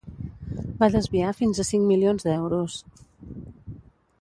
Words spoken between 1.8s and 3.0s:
milions d'euros